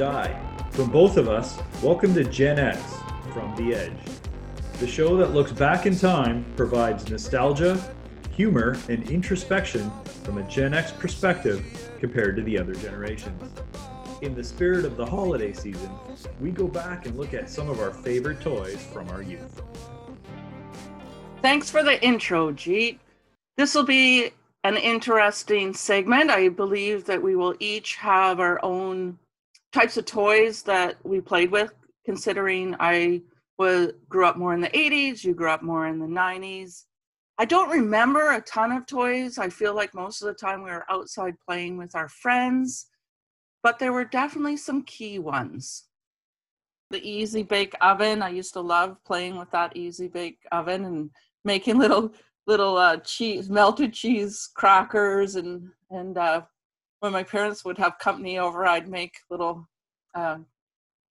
[0.00, 0.34] Di.
[0.70, 2.80] From both of us, welcome to Gen X
[3.34, 3.98] from The Edge.
[4.78, 7.78] The show that looks back in time provides nostalgia,
[8.30, 9.90] humor, and introspection
[10.24, 13.42] from a Gen X perspective compared to the other generations.
[14.22, 15.90] In the spirit of the holiday season,
[16.40, 19.60] we go back and look at some of our favorite toys from our youth.
[21.42, 23.00] Thanks for the intro, Jeet.
[23.58, 24.30] This will be
[24.64, 26.30] an interesting segment.
[26.30, 29.18] I believe that we will each have our own
[29.72, 31.72] types of toys that we played with,
[32.04, 33.22] considering I
[33.58, 36.84] was grew up more in the 80s, you grew up more in the 90s.
[37.38, 39.38] I don't remember a ton of toys.
[39.38, 42.86] I feel like most of the time we were outside playing with our friends,
[43.62, 45.84] but there were definitely some key ones.
[46.90, 51.10] The easy bake oven, I used to love playing with that easy bake oven and
[51.44, 52.12] making little
[52.46, 56.42] little uh, cheese, melted cheese crackers, and and uh,
[57.00, 59.68] when my parents would have company over, I'd make little
[60.14, 60.38] uh,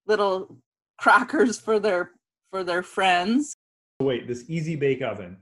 [0.07, 0.57] little
[0.97, 2.11] crackers for their
[2.51, 3.55] for their friends.
[3.99, 5.37] Wait, this easy bake oven.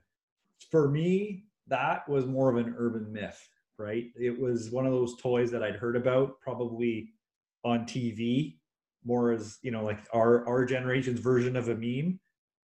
[0.72, 4.06] For me, that was more of an urban myth, right?
[4.16, 7.14] It was one of those toys that I'd heard about probably
[7.64, 8.56] on TV,
[9.06, 12.20] more as you know, like our our generation's version of a meme.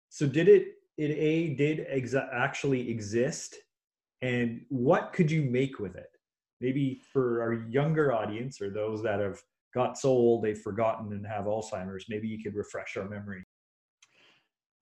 [0.09, 3.57] So did it it a did exa- actually exist
[4.21, 6.11] and what could you make with it
[6.63, 9.39] maybe for our younger audience or those that have
[9.75, 13.45] got so old they've forgotten and have alzheimer's maybe you could refresh our memory.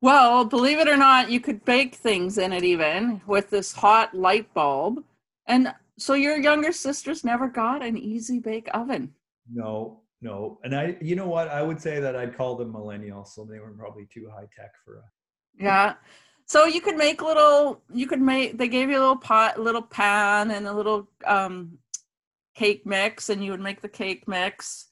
[0.03, 4.15] Well believe it or not you could bake things in it even with this hot
[4.15, 5.03] light bulb.
[5.47, 9.15] And so your younger sisters never got an easy bake oven.
[9.51, 10.59] No no.
[10.65, 11.49] And i you know what?
[11.49, 14.73] I would say that i'd call them millennials so they were probably too high tech
[14.85, 15.03] for a
[15.59, 15.95] yeah.
[16.51, 19.83] So you could make little you could make they gave you a little pot little
[19.83, 21.79] pan and a little um
[22.57, 24.89] cake mix and you would make the cake mix.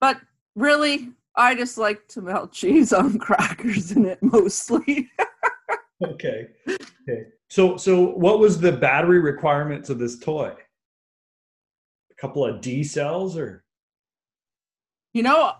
[0.00, 0.18] But
[0.56, 5.10] really I just like to melt cheese on crackers in it mostly.
[6.02, 6.48] okay.
[6.66, 7.24] Okay.
[7.50, 10.54] So so what was the battery requirements of this toy?
[12.10, 13.62] A couple of D cells or
[15.12, 15.52] You know,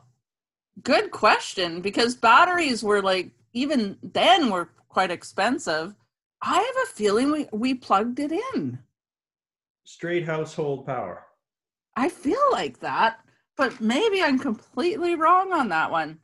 [0.83, 5.95] good question because batteries were like even then were quite expensive.
[6.43, 8.79] I have a feeling we, we plugged it in.
[9.85, 11.25] Straight household power.
[11.97, 13.21] I feel like that,
[13.57, 16.19] but maybe I'm completely wrong on that one.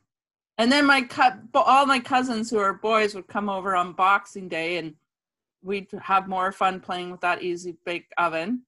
[0.57, 4.47] And then my cut all my cousins who are boys would come over on Boxing
[4.47, 4.93] Day and
[5.61, 8.61] we'd have more fun playing with that easy bake oven.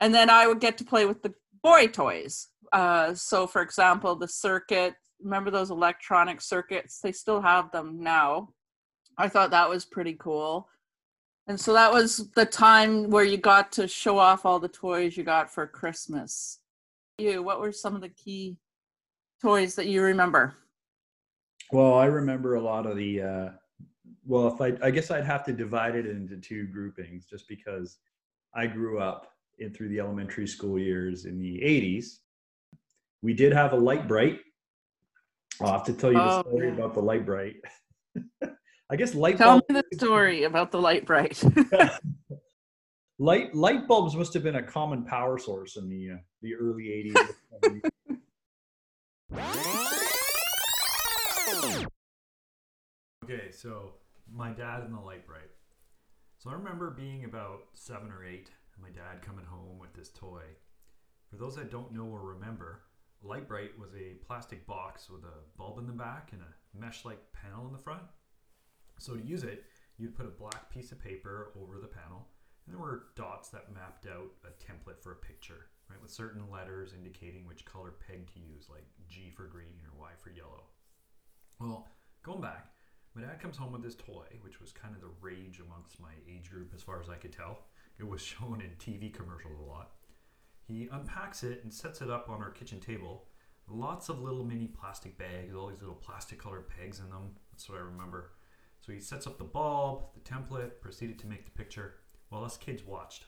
[0.00, 2.48] And then I would get to play with the boy toys.
[2.72, 7.00] Uh, so, for example, the circuit, remember those electronic circuits?
[7.00, 8.54] They still have them now.
[9.20, 10.68] I thought that was pretty cool.
[11.46, 15.16] And so that was the time where you got to show off all the toys
[15.16, 16.58] you got for Christmas.
[17.18, 18.56] You, what were some of the key
[19.42, 20.54] toys that you remember?
[21.72, 23.22] Well, I remember a lot of the.
[23.22, 23.48] Uh,
[24.24, 27.98] well, if I, I guess I'd have to divide it into two groupings, just because
[28.54, 32.18] I grew up in through the elementary school years in the '80s.
[33.22, 34.40] We did have a Lite-Brite,
[35.60, 36.74] I'll have to tell you the oh, story yeah.
[36.74, 37.56] about the Lite-Brite.
[38.90, 39.38] I guess light.
[39.38, 41.44] Tell bulbs, me the story about the Lite-Brite.
[43.20, 47.14] light light bulbs must have been a common power source in the uh, the early
[47.14, 47.34] '80s.
[53.24, 53.92] okay, so
[54.32, 55.52] my dad and the Lite-Brite.
[56.38, 60.10] So I remember being about seven or eight, and my dad coming home with this
[60.10, 60.42] toy.
[61.30, 62.82] For those that don't know or remember,
[63.22, 67.68] Lite-Brite was a plastic box with a bulb in the back and a mesh-like panel
[67.68, 68.02] in the front.
[69.00, 69.64] So to use it,
[69.96, 72.28] you'd put a black piece of paper over the panel,
[72.66, 76.50] and there were dots that mapped out a template for a picture, right, with certain
[76.50, 80.64] letters indicating which color peg to use, like G for green or Y for yellow.
[81.58, 81.88] Well,
[82.22, 82.72] going back,
[83.14, 86.12] my dad comes home with this toy, which was kind of the rage amongst my
[86.28, 87.60] age group as far as I could tell.
[87.98, 89.92] It was shown in TV commercials a lot.
[90.62, 93.24] He unpacks it and sets it up on our kitchen table.
[93.66, 97.30] Lots of little mini plastic bags, all these little plastic colored pegs in them.
[97.50, 98.32] That's what I remember.
[98.90, 101.94] So he sets up the bulb, the template, proceeded to make the picture
[102.28, 103.26] while us kids watched.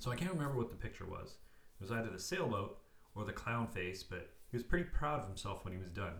[0.00, 1.36] So I can't remember what the picture was.
[1.78, 2.80] It was either the sailboat
[3.14, 6.14] or the clown face, but he was pretty proud of himself when he was done.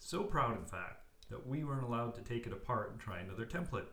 [0.00, 3.46] So proud, in fact, that we weren't allowed to take it apart and try another
[3.46, 3.86] template.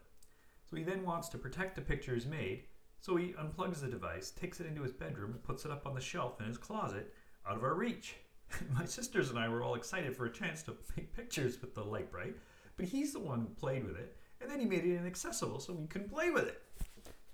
[0.67, 2.63] So he then wants to protect the picture he's made
[2.99, 5.93] so he unplugs the device, takes it into his bedroom, and puts it up on
[5.93, 7.13] the shelf in his closet
[7.47, 8.15] out of our reach.
[8.73, 11.83] My sisters and I were all excited for a chance to make pictures with the
[11.83, 12.35] Lite-Brite,
[12.77, 15.73] but he's the one who played with it, and then he made it inaccessible so
[15.73, 16.61] we couldn't play with it.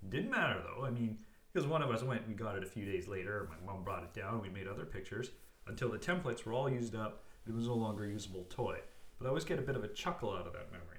[0.09, 0.85] Didn't matter though.
[0.85, 1.17] I mean,
[1.51, 3.49] because one of us went, we got it a few days later.
[3.49, 4.41] My mom brought it down.
[4.41, 5.31] We made other pictures.
[5.67, 8.77] until the templates were all used up it was no longer a usable toy.
[9.17, 10.97] But I always get a bit of a chuckle out of that memory.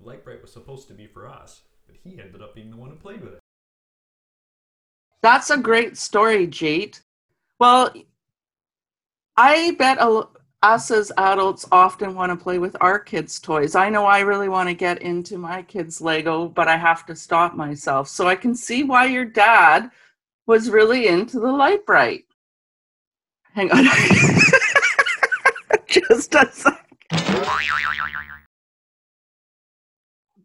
[0.00, 2.96] Lite-Brite was supposed to be for us, but he ended up being the one who
[2.96, 3.40] played with it.
[5.22, 7.00] That's a great story, Jate.
[7.58, 7.92] Well,
[9.36, 10.24] I bet a,
[10.62, 13.74] us as adults often want to play with our kids' toys.
[13.74, 17.16] I know I really want to get into my kids' Lego, but I have to
[17.16, 18.08] stop myself.
[18.08, 19.90] So I can see why your dad
[20.46, 22.24] was really into the Lite-Brite.
[23.54, 23.84] Hang on.
[25.86, 26.86] Just a sec.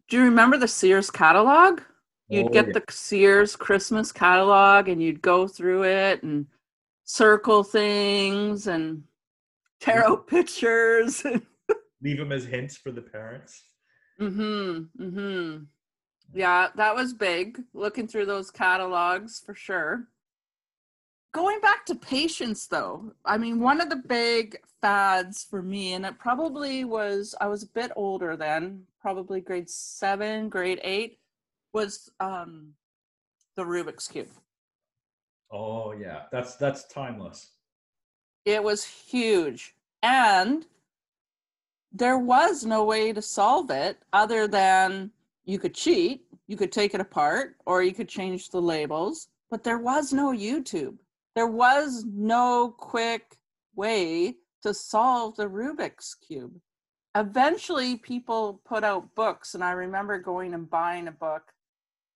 [0.08, 1.80] Do you remember the Sears catalog?
[2.28, 6.46] You'd Oh, get the Sears Christmas catalog and you'd go through it and
[7.04, 9.02] circle things and
[9.80, 11.24] tear out pictures.
[12.02, 13.62] Leave them as hints for the parents.
[14.20, 15.02] mm-hmm.
[15.02, 15.64] Mm-hmm.
[16.34, 17.62] Yeah, that was big.
[17.72, 20.08] Looking through those catalogs for sure.
[21.32, 26.06] Going back to patience though, I mean one of the big fads for me, and
[26.06, 31.18] it probably was I was a bit older then, probably grade seven, grade eight,
[31.74, 32.72] was um
[33.56, 34.28] the Rubik's Cube.
[35.52, 37.52] Oh yeah, that's that's timeless.
[38.46, 39.74] It was huge.
[40.02, 40.64] And
[41.92, 45.10] there was no way to solve it other than
[45.44, 49.64] you could cheat, you could take it apart, or you could change the labels, but
[49.64, 50.96] there was no YouTube.
[51.34, 53.36] There was no quick
[53.74, 56.54] way to solve the Rubik's Cube.
[57.16, 61.52] Eventually, people put out books, and I remember going and buying a book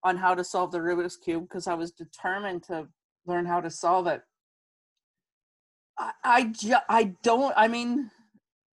[0.05, 2.87] on how to solve the Rubik's Cube because I was determined to
[3.27, 4.23] learn how to solve it.
[6.01, 8.11] I, I, ju- I don't, I mean,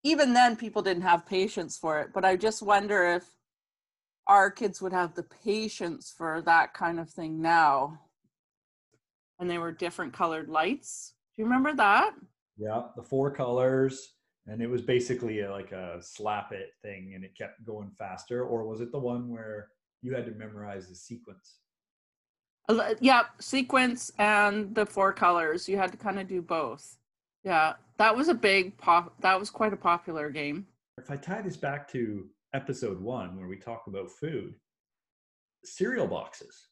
[0.02, 3.24] even then people didn't have patience for it, but I just wonder if
[4.26, 8.00] our kids would have the patience for that kind of thing now.
[9.38, 11.14] And they were different colored lights.
[11.36, 12.14] Do you remember that?
[12.56, 14.14] Yeah, the four colors,
[14.46, 18.44] and it was basically a, like a slap it thing, and it kept going faster.
[18.44, 19.68] Or was it the one where
[20.02, 21.58] you had to memorize the sequence?
[22.68, 25.68] Uh, a Yeah, sequence and the four colors.
[25.68, 26.98] You had to kind of do both.
[27.44, 29.14] Yeah, that was a big pop.
[29.20, 30.66] That was quite a popular game.
[30.98, 34.54] If I tie this back to episode one, where we talk about food,
[35.64, 36.68] cereal boxes,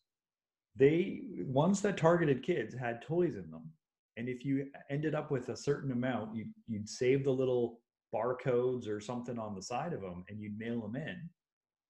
[0.76, 3.70] they ones that targeted kids had toys in them,
[4.16, 7.80] and if you ended up with a certain amount, you you'd save the little
[8.14, 11.28] barcodes or something on the side of them, and you'd mail them in.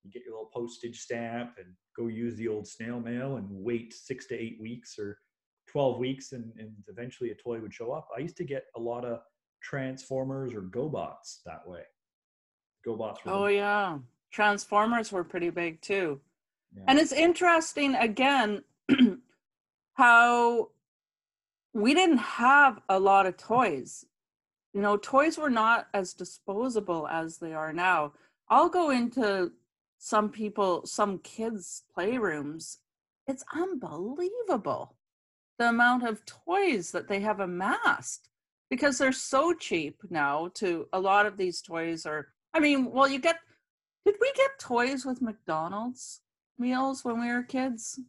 [0.03, 3.93] You get your little postage stamp and go use the old snail mail and wait
[3.93, 5.17] six to eight weeks or
[5.71, 8.07] 12 weeks and, and eventually a toy would show up.
[8.15, 9.21] I used to get a lot of
[9.61, 11.83] Transformers or GoBots that way.
[12.85, 13.99] GoBots were Oh, yeah.
[14.31, 16.19] Transformers were pretty big too.
[16.75, 16.83] yeah.
[16.87, 18.63] And it's interesting again
[19.93, 20.69] how
[21.73, 24.05] we didn't have a lot of toys.
[24.73, 28.13] You know, toys were not as disposable as they are now.
[28.49, 29.51] I'll go into
[29.99, 32.77] some people, some kids' playrooms.
[33.27, 34.95] It's unbelievable
[35.61, 38.29] the amount of toys that they have amassed
[38.71, 43.07] because they're so cheap now to a lot of these toys are I mean, well
[43.07, 43.37] you get
[44.03, 46.21] did we get toys with McDonald's
[46.57, 47.99] meals when we were kids?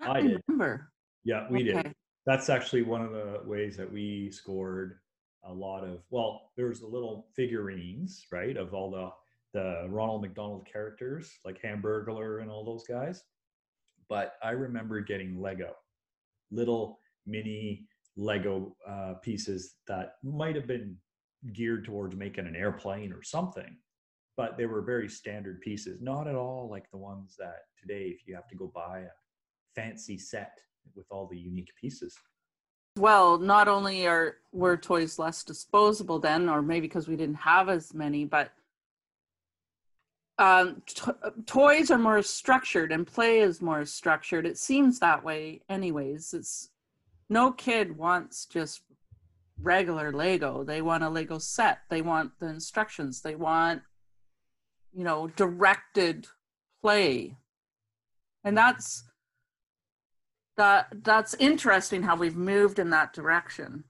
[0.00, 0.42] I did.
[0.48, 0.90] remember.
[1.22, 1.92] yeah, we did.
[2.26, 4.98] That's actually one of the ways that we scored
[5.44, 6.00] a lot of.
[6.10, 9.10] Well, there was the little figurines, right, of all the
[9.56, 13.22] the Ronald McDonald characters, like Hamburglar and all those guys.
[14.08, 15.76] But I remember getting Lego,
[16.50, 17.86] little mini
[18.16, 20.96] Lego uh, pieces that might have been
[21.52, 23.76] geared towards making an airplane or something,
[24.36, 28.26] but they were very standard pieces, not at all like the ones that today, if
[28.26, 29.08] you have to go buy a
[29.74, 30.52] fancy set
[30.94, 32.16] with all the unique pieces.
[32.98, 37.68] Well, not only are were toys less disposable then, or maybe because we didn't have
[37.68, 38.52] as many, but
[40.38, 41.16] um, to-
[41.46, 44.46] toys are more structured and play is more structured.
[44.46, 46.34] It seems that way, anyways.
[46.34, 46.70] It's
[47.28, 48.82] no kid wants just
[49.60, 50.62] regular Lego.
[50.62, 51.80] They want a Lego set.
[51.88, 53.22] They want the instructions.
[53.22, 53.82] They want,
[54.92, 56.26] you know, directed
[56.82, 57.36] play,
[58.44, 59.04] and that's
[60.56, 63.84] that that's interesting how we've moved in that direction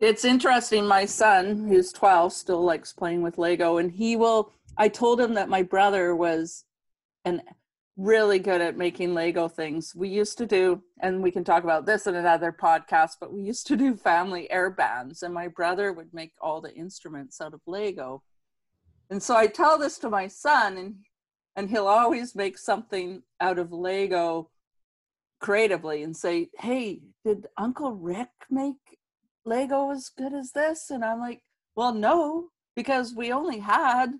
[0.00, 4.88] it's interesting my son who's 12 still likes playing with lego and he will i
[4.88, 6.64] told him that my brother was
[7.24, 7.42] an
[8.00, 9.94] really good at making lego things.
[9.94, 13.42] We used to do and we can talk about this in another podcast but we
[13.42, 17.52] used to do family air bands and my brother would make all the instruments out
[17.52, 18.22] of lego.
[19.10, 20.94] And so i tell this to my son and
[21.56, 24.50] and he'll always make something out of lego
[25.40, 28.89] creatively and say, "Hey, did Uncle Rick make
[29.44, 31.42] Lego as good as this?" And I'm like,
[31.76, 34.12] "Well, no, because we only had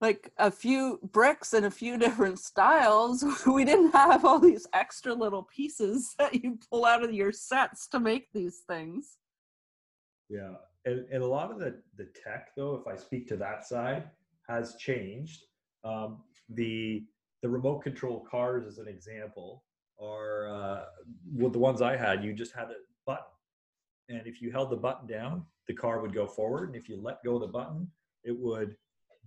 [0.00, 3.24] like a few bricks and a few different styles.
[3.46, 7.86] We didn't have all these extra little pieces that you pull out of your sets
[7.88, 9.18] to make these things."
[10.28, 13.64] Yeah, and, and a lot of the the tech, though, if I speak to that
[13.66, 14.04] side,
[14.48, 15.42] has changed.
[15.84, 17.04] Um, the
[17.42, 19.64] the remote control cars, as an example,
[20.00, 20.84] are uh,
[21.34, 22.24] with the ones I had.
[22.24, 23.24] You just had a button,
[24.08, 27.00] and if you held the button down, the car would go forward, and if you
[27.00, 27.90] let go of the button,
[28.22, 28.76] it would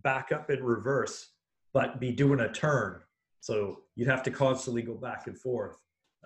[0.03, 1.29] back up in reverse,
[1.74, 3.01] but be doing a turn.
[3.39, 5.77] So you'd have to constantly go back and forth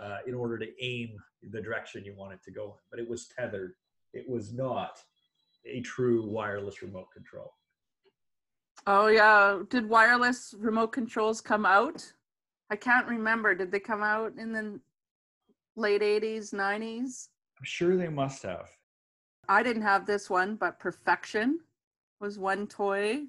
[0.01, 1.17] uh, in order to aim
[1.51, 2.79] the direction you want it to go in.
[2.89, 3.73] But it was tethered.
[4.13, 4.99] It was not
[5.65, 7.53] a true wireless remote control.
[8.87, 12.11] Oh yeah, did wireless remote controls come out?
[12.69, 13.53] I can't remember.
[13.53, 14.79] Did they come out in the
[15.75, 17.27] late 80s, 90s?
[17.61, 18.71] I'm sure they must have.
[19.47, 21.59] I didn't have this one, but Perfection
[22.19, 23.25] was one toy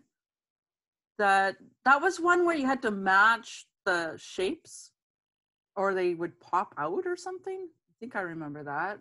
[1.19, 4.93] that that was one where you had to match the shapes
[5.77, 7.69] or they would pop out or something.
[7.69, 9.01] I think I remember that.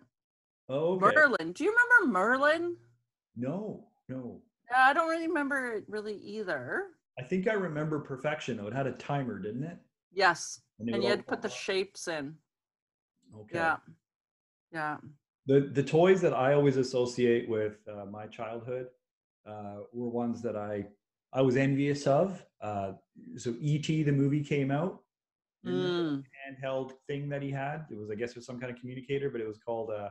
[0.68, 1.14] Oh, okay.
[1.14, 1.52] Merlin.
[1.52, 2.76] Do you remember Merlin?
[3.34, 4.42] No, no.
[4.70, 6.88] Yeah, I don't really remember it really either.
[7.18, 8.66] I think I remember Perfection though.
[8.66, 9.78] It had a timer, didn't it?
[10.12, 10.60] Yes.
[10.78, 12.34] And, And you had to put the shapes in.
[13.34, 13.54] Okay.
[13.54, 13.76] Yeah.
[14.72, 14.96] Yeah.
[15.46, 18.86] The the toys that I always associate with uh, my childhood
[19.46, 20.86] uh, were ones that I
[21.32, 22.44] I was envious of.
[22.60, 22.92] Uh,
[23.36, 24.02] so E.T.
[24.04, 25.00] the movie came out.
[25.66, 26.24] Mm.
[26.44, 27.86] handheld thing that he had.
[27.90, 30.10] It was I guess it was some kind of communicator, but it was called uh,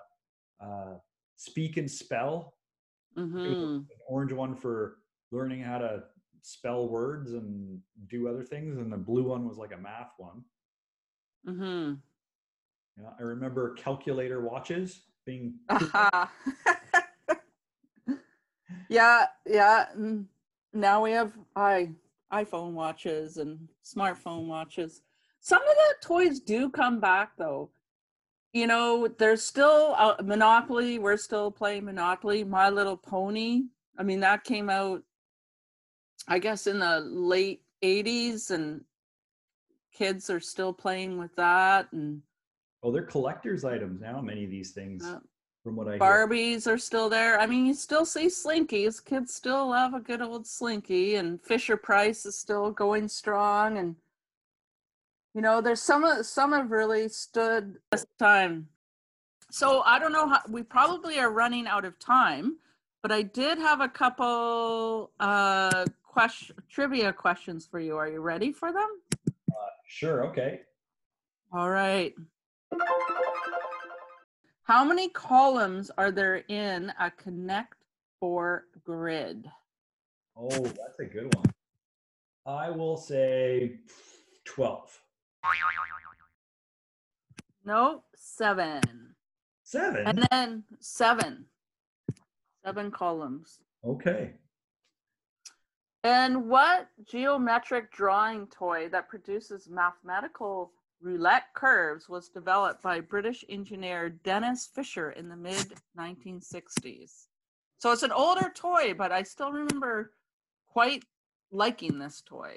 [0.64, 0.98] uh,
[1.38, 2.56] Speak and Spell.
[3.16, 4.98] It was hmm an orange one for
[5.32, 6.04] learning how to
[6.42, 10.44] spell words and do other things, and the blue one was like a math one.
[11.46, 11.94] hmm
[12.98, 16.32] You know, I remember calculator watches being Aha.
[18.90, 19.86] yeah, yeah.
[19.98, 20.26] mm,
[20.74, 21.90] Now we have i
[22.32, 25.02] iPhone watches and smartphone watches.
[25.42, 27.70] Some of the toys do come back though.
[28.54, 31.00] You know, there's still uh, Monopoly.
[31.00, 32.44] We're still playing Monopoly.
[32.44, 33.64] My Little Pony.
[33.98, 35.04] I mean, that came out,
[36.28, 38.82] I guess, in the late '80s, and
[39.94, 41.88] kids are still playing with that.
[41.92, 42.22] And
[42.84, 44.22] oh, they're collector's items now.
[44.22, 45.20] Many of these things, uh,
[45.64, 46.00] from what I hear.
[46.00, 47.40] Barbies are still there.
[47.40, 49.04] I mean, you still see Slinkies.
[49.04, 53.78] Kids still love a good old Slinky, and Fisher Price is still going strong.
[53.78, 53.96] And
[55.34, 58.68] you know, there's some of some have really stood this time.
[59.50, 62.58] So I don't know how we probably are running out of time,
[63.02, 67.98] but I did have a couple uh question trivia questions for you.
[67.98, 68.90] Are you ready for them?
[69.86, 70.26] Sure.
[70.28, 70.62] Okay.
[71.54, 72.14] All right.
[74.64, 77.76] How many columns are there in a Connect
[78.20, 79.50] Four grid?
[80.38, 81.46] Oh, that's a good one.
[82.46, 83.80] I will say
[84.46, 84.98] twelve.
[87.66, 88.82] No, seven.
[89.64, 90.08] Seven.
[90.08, 91.46] And then seven.
[92.64, 93.60] Seven columns.
[93.86, 94.34] okay.
[96.04, 104.18] And what geometric drawing toy that produces mathematical roulette curves was developed by British engineer
[104.24, 107.28] Denys Fisher in the mid 1960s?
[107.78, 110.14] So it's an older toy, but I still remember
[110.68, 111.04] quite
[111.52, 112.56] liking this toy.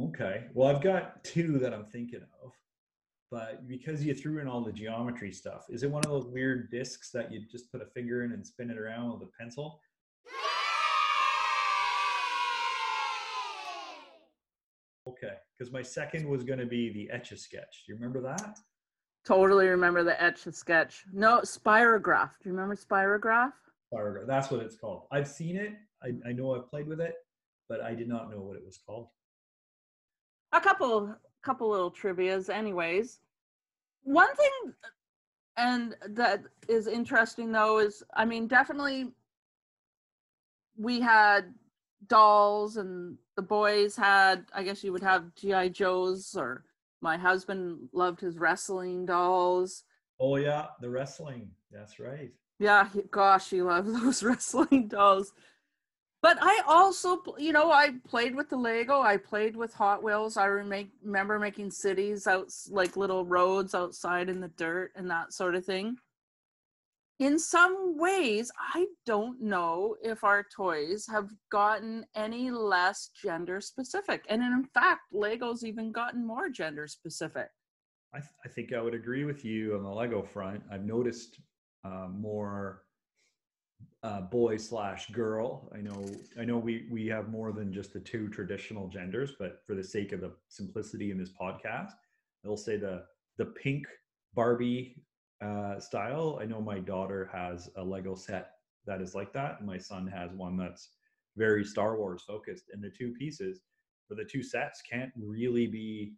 [0.00, 0.46] Okay.
[0.54, 2.52] Well, I've got two that I'm thinking of,
[3.30, 6.70] but because you threw in all the geometry stuff, is it one of those weird
[6.70, 9.80] discs that you just put a finger in and spin it around with a pencil?
[15.08, 15.34] Okay.
[15.58, 17.84] Because my second was going to be the Etch a Sketch.
[17.86, 18.58] Do you remember that?
[19.24, 21.04] Totally remember the etch a sketch.
[21.12, 22.30] No, Spirograph.
[22.42, 23.52] Do you remember Spirograph?
[23.94, 25.04] Spyro- That's what it's called.
[25.12, 25.74] I've seen it.
[26.02, 27.14] I, I know I've played with it,
[27.68, 29.06] but I did not know what it was called.
[30.52, 33.18] a couple couple little trivia's anyways
[34.04, 34.72] one thing
[35.56, 39.10] and that is interesting though is i mean definitely
[40.76, 41.52] we had
[42.08, 45.68] dolls and the boys had i guess you would have G.I.
[45.68, 46.64] Joes or
[47.00, 49.84] my husband loved his wrestling dolls
[50.20, 50.66] Oh, yeah.
[50.80, 51.50] The wrestling.
[51.72, 52.30] That's right.
[52.60, 55.32] yeah he, gosh he loved those wrestling dolls
[56.22, 60.36] but i also you know i played with the lego i played with hot wheels
[60.36, 65.32] i remake, remember making cities out like little roads outside in the dirt and that
[65.32, 65.96] sort of thing
[67.22, 74.24] in some ways i don't know if our toys have gotten any less gender specific
[74.28, 77.48] and in fact lego's even gotten more gender specific
[78.14, 80.62] I, th- I think I would agree with you on the Lego front.
[80.70, 81.40] I've noticed
[81.82, 82.82] uh, more
[84.02, 85.72] uh, boy slash girl.
[85.74, 86.04] I know
[86.38, 89.82] I know we we have more than just the two traditional genders, but for the
[89.82, 91.92] sake of the simplicity in this podcast,
[92.44, 93.04] I'll say the
[93.38, 93.86] the pink
[94.34, 95.02] Barbie
[95.42, 96.38] uh, style.
[96.40, 98.52] I know my daughter has a Lego set
[98.86, 100.90] that is like that, my son has one that's
[101.36, 102.64] very Star Wars focused.
[102.72, 103.60] And the two pieces
[104.08, 106.14] for the two sets can't really be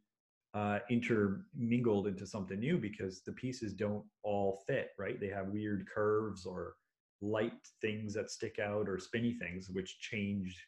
[0.54, 5.20] uh, intermingled into something new because the pieces don't all fit, right?
[5.20, 6.74] They have weird curves or
[7.20, 10.66] light things that stick out or spinny things, which change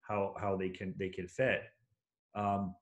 [0.00, 1.62] how how they can they can fit.
[2.34, 2.74] Um,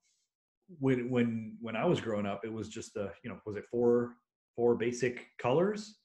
[0.79, 3.65] when when when I was growing up, it was just the you know was it
[3.69, 4.15] four
[4.55, 5.97] four basic colors,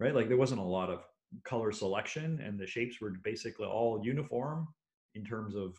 [0.00, 0.14] right?
[0.14, 1.04] Like there wasn't a lot of
[1.44, 4.68] color selection, and the shapes were basically all uniform
[5.14, 5.76] in terms of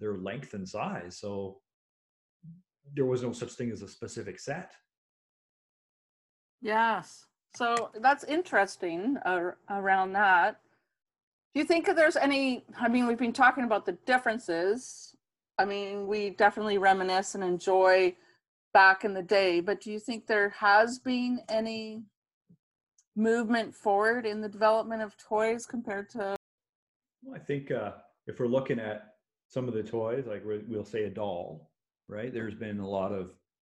[0.00, 1.18] their length and size.
[1.18, 1.60] So
[2.94, 4.72] there was no such thing as a specific set.
[6.60, 7.26] Yes.
[7.54, 10.60] So that's interesting uh, around that.
[11.54, 12.64] Do you think there's any?
[12.80, 15.14] I mean, we've been talking about the differences.
[15.56, 18.16] I mean, we definitely reminisce and enjoy
[18.74, 22.02] back in the day, but do you think there has been any
[23.16, 26.36] movement forward in the development of toys compared to?
[27.22, 27.92] Well, I think uh,
[28.26, 29.14] if we're looking at
[29.48, 31.70] some of the toys, like we'll say a doll,
[32.08, 32.34] right?
[32.34, 33.30] There's been a lot of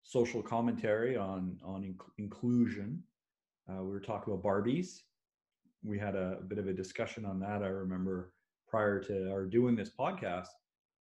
[0.04, 3.02] social commentary on on inc- inclusion.
[3.68, 5.00] Uh, we were talking about Barbies.
[5.82, 7.62] We had a, a, bit of a discussion on that.
[7.62, 8.32] I remember
[8.68, 10.48] prior to our doing this podcast,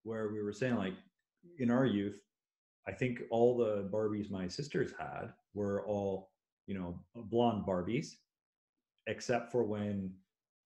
[0.04, 0.94] where we were saying like
[1.60, 2.20] in our youth,
[2.88, 6.32] I think all the Barbies my sisters had were all
[6.68, 8.16] you know blonde Barbies,
[9.08, 10.14] except for when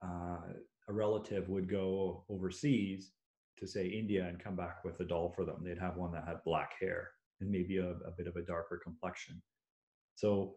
[0.03, 0.39] uh,
[0.87, 3.11] a relative would go overseas
[3.57, 5.63] to say India and come back with a doll for them.
[5.63, 7.09] They'd have one that had black hair
[7.41, 9.41] and maybe a, a bit of a darker complexion.
[10.15, 10.55] So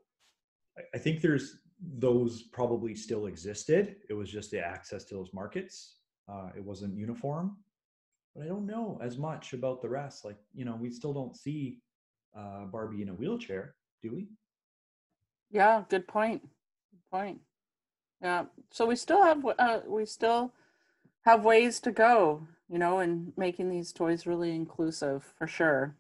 [0.79, 1.61] I, I think there's
[1.99, 3.97] those probably still existed.
[4.09, 5.97] It was just the access to those markets.
[6.31, 7.57] Uh, it wasn't uniform,
[8.35, 10.25] but I don't know as much about the rest.
[10.25, 11.79] Like you know, we still don't see
[12.37, 14.29] uh, Barbie in a wheelchair, do we?
[15.51, 16.43] Yeah, good point.
[16.43, 17.41] Good point.
[18.23, 18.45] Yeah.
[18.71, 20.53] So we still have uh, we still
[21.25, 25.97] have ways to go you know, in making these toys really inclusive for sure.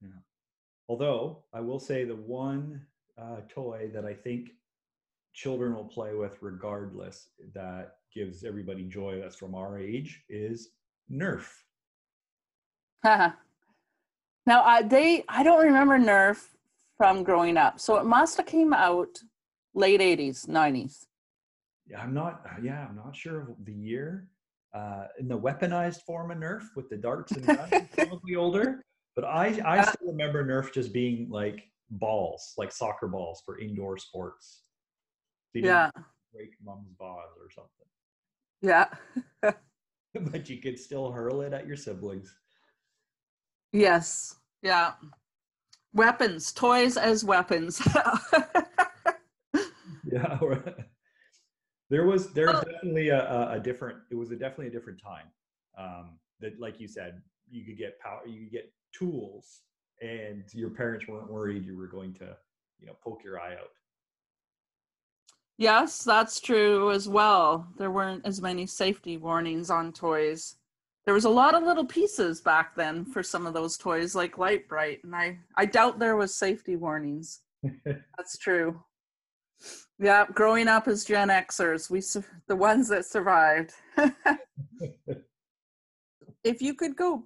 [0.00, 0.20] Yeah.
[0.88, 2.86] Although I will say the one
[3.18, 4.50] uh, toy that I think
[5.32, 10.70] children will play with regardless that gives everybody joy that's from our age is
[11.10, 11.46] Nerf.
[13.04, 13.34] now,
[14.48, 16.48] uh, they I don't remember Nerf
[16.96, 19.18] from growing up, so it must have came out
[19.74, 21.06] late '80s, '90s.
[21.86, 22.44] Yeah, I'm not.
[22.62, 24.28] Yeah, I'm not sure of the year
[24.74, 28.84] uh, in the weaponized form of Nerf with the darts and guns, probably older.
[29.14, 33.96] But I, I still remember Nerf just being like balls, like soccer balls for indoor
[33.96, 34.62] sports.
[35.54, 35.90] So yeah.
[36.32, 37.86] Break mom's balls or something.
[38.60, 39.52] Yeah.
[40.30, 42.34] but you could still hurl it at your siblings.
[43.72, 44.36] Yes.
[44.62, 44.92] Yeah.
[45.92, 47.80] Weapons, toys as weapons.
[50.12, 50.38] yeah
[51.90, 52.62] there was there's oh.
[52.62, 55.26] definitely a, a, different it was a definitely a different time
[55.78, 59.60] um, that like you said you could get power you could get tools
[60.02, 62.36] and your parents weren't worried you were going to
[62.80, 63.70] you know poke your eye out
[65.58, 67.68] yes that's true as well.
[67.78, 70.56] There weren't as many safety warnings on toys.
[71.04, 74.38] There was a lot of little pieces back then for some of those toys like
[74.38, 77.40] Lite-Brite and i i doubt there was safety warnings.
[77.84, 78.82] That's true.
[79.98, 82.00] Yeah, growing up as Gen Xers, we
[82.48, 83.72] the ones that survived.
[86.44, 87.24] if you could go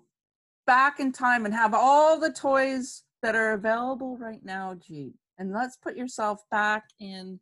[0.66, 5.52] back in time and have all the toys that are available right now, Jeet, and
[5.52, 7.40] let's put yourself back in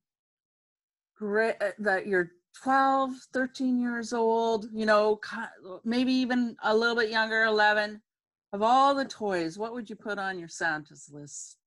[1.20, 5.20] uh, that you're 12, 13 years old, you know,
[5.84, 8.00] maybe even a little bit younger, 11.
[8.52, 11.58] Of all the toys, what would you put on your Santa's list?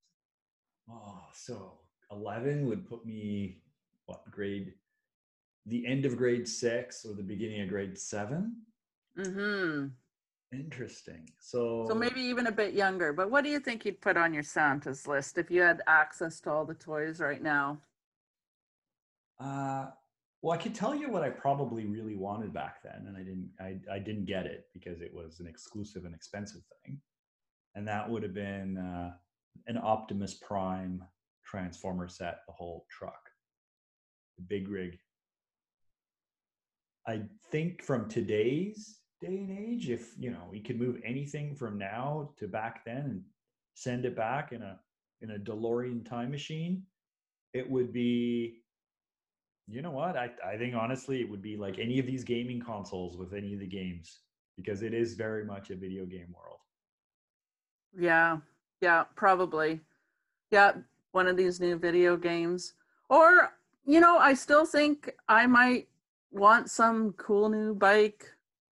[0.90, 1.74] Oh, so
[2.12, 3.62] 11 would put me
[4.06, 4.74] what grade
[5.66, 8.56] the end of grade six or the beginning of grade 7
[9.18, 9.88] mm-hmm
[10.52, 14.18] interesting so so maybe even a bit younger but what do you think you'd put
[14.18, 17.78] on your santa's list if you had access to all the toys right now
[19.40, 19.86] uh
[20.42, 23.50] well i could tell you what i probably really wanted back then and i didn't
[23.60, 27.00] i, I didn't get it because it was an exclusive and expensive thing
[27.76, 29.12] and that would have been uh,
[29.68, 31.04] an optimus prime
[31.46, 33.30] transformer set, the whole truck,
[34.38, 34.98] the big rig.
[37.08, 37.22] I
[37.52, 42.32] think from today's day and age, if you know we could move anything from now
[42.38, 43.22] to back then and
[43.74, 44.80] send it back in a
[45.22, 46.84] in a DeLorean time machine,
[47.54, 48.58] it would be
[49.70, 50.18] you know what?
[50.18, 53.54] I, I think honestly it would be like any of these gaming consoles with any
[53.54, 54.20] of the games
[54.58, 56.60] because it is very much a video game world.
[57.98, 58.38] Yeah,
[58.82, 59.82] yeah, probably.
[60.52, 60.74] Yeah,
[61.12, 62.74] one of these new video games.
[63.10, 63.54] Or,
[63.86, 65.88] you know, I still think I might
[66.32, 68.26] want some cool new bike.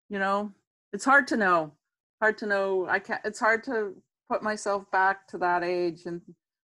[0.09, 0.53] You know,
[0.93, 1.73] it's hard to know.
[2.21, 2.87] Hard to know.
[2.89, 3.95] I can't, it's hard to
[4.31, 6.21] put myself back to that age and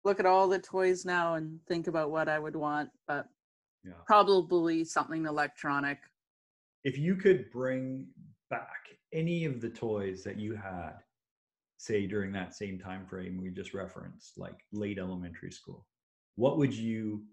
[0.04, 2.90] look at all the toys now and think about what I would want.
[3.08, 3.28] But
[3.88, 3.93] Yeah.
[4.06, 6.00] probably something electronic.
[6.84, 8.08] If you could bring
[8.50, 8.69] back
[9.13, 10.93] any of the toys that you had,
[11.78, 15.86] say during that same time frame we just referenced, like late elementary school,
[16.36, 17.23] what would you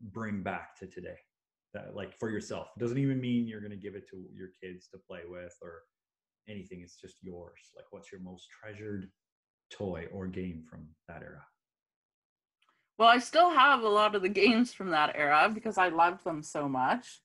[0.00, 1.16] bring back to today?
[1.72, 2.68] That like for yourself.
[2.76, 5.82] It doesn't even mean you're gonna give it to your kids to play with or
[6.48, 6.82] anything.
[6.82, 7.72] It's just yours.
[7.74, 9.10] Like what's your most treasured
[9.70, 11.42] toy or game from that era?
[12.98, 16.24] Well, I still have a lot of the games from that era because I loved
[16.24, 17.20] them so much.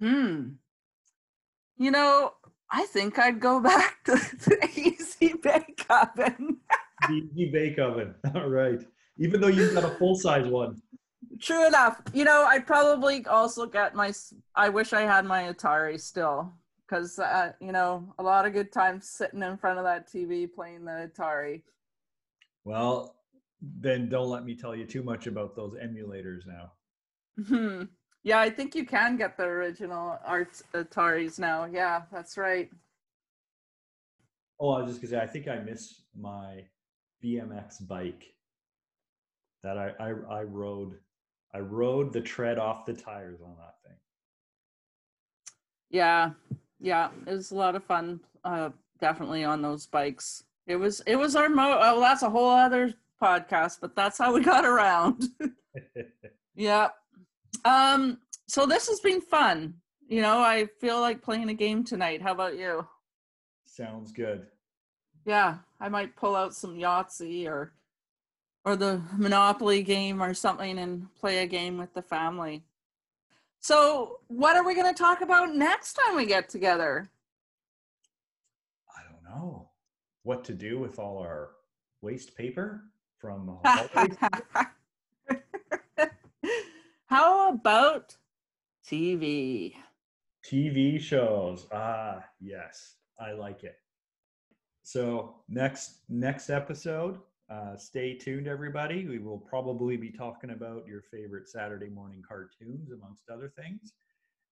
[0.00, 0.52] Hmm.
[1.76, 2.32] You know,
[2.70, 6.58] I think I'd go back to the Easy Bake Oven.
[7.08, 8.14] the easy bake oven.
[8.34, 8.80] All right.
[9.18, 10.80] Even though you've got a full size one.
[11.40, 12.00] True enough.
[12.12, 14.12] You know, I'd probably also get my.
[14.54, 16.52] I wish I had my Atari still,
[16.86, 20.52] because uh, you know, a lot of good times sitting in front of that TV
[20.52, 21.62] playing the Atari.
[22.64, 23.16] Well,
[23.60, 26.72] then don't let me tell you too much about those emulators now.
[27.46, 27.84] Hmm.
[28.22, 31.64] Yeah, I think you can get the original art Ataris now.
[31.64, 32.68] Yeah, that's right.
[34.58, 36.64] Oh, I was just gonna say, I think I miss my
[37.24, 38.34] BMX bike
[39.62, 40.98] that I, I I rode.
[41.52, 43.96] I rode the tread off the tires on that thing.
[45.90, 46.30] Yeah,
[46.78, 48.20] yeah, it was a lot of fun.
[48.44, 48.70] Uh,
[49.00, 50.44] definitely on those bikes.
[50.66, 51.78] It was it was our mo.
[51.80, 55.28] Oh, that's a whole other podcast, but that's how we got around.
[56.54, 56.88] yeah.
[57.64, 58.18] Um.
[58.48, 59.74] So this has been fun.
[60.08, 62.20] You know, I feel like playing a game tonight.
[62.20, 62.86] How about you?
[63.66, 64.46] Sounds good.
[65.24, 67.72] Yeah, I might pull out some Yahtzee or
[68.64, 72.64] or the Monopoly game or something and play a game with the family.
[73.60, 77.10] So, what are we going to talk about next time we get together?
[78.96, 79.68] I don't know
[80.22, 81.50] what to do with all our
[82.00, 82.84] waste paper
[83.20, 83.58] from.
[87.06, 88.16] How about
[88.86, 89.74] TV?
[90.44, 91.66] TV shows.
[91.72, 93.76] Ah, yes, I like it.
[94.82, 97.18] So next next episode,
[97.50, 99.06] uh, stay tuned, everybody.
[99.06, 103.92] We will probably be talking about your favorite Saturday morning cartoons, amongst other things.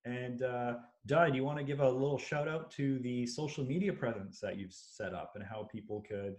[0.04, 0.74] And uh,
[1.06, 4.40] Di, do you want to give a little shout out to the social media presence
[4.40, 6.36] that you've set up and how people could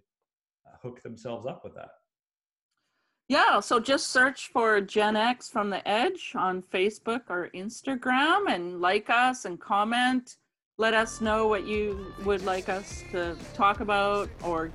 [0.65, 1.89] uh, hook themselves up with that?
[3.29, 8.81] Yeah, so just search for Gen X from the Edge on Facebook or Instagram and
[8.81, 10.37] like us and comment.
[10.79, 14.71] Let us know what you would like us to talk about or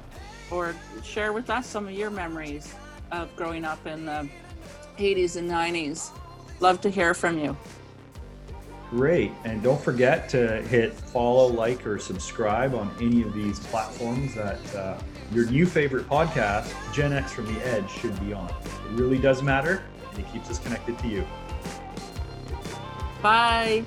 [0.53, 2.73] or share with us some of your memories
[3.11, 4.29] of growing up in the
[4.99, 6.11] 80s and 90s.
[6.61, 7.57] Love to hear from you.
[8.95, 9.33] Great.
[9.43, 14.75] And don't forget to hit follow, like, or subscribe on any of these platforms that
[14.77, 15.01] uh,
[15.33, 18.49] your new favorite podcast, Gen X from the Edge, should be on.
[18.49, 21.27] It really does matter, and it keeps us connected to you.
[23.21, 23.85] Bye.